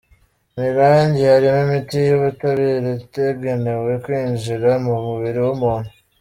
[0.53, 5.91] Mu irangi harimo imiti y’ubutabire, itagenewe kwinjira mu mubiri w’umuntu.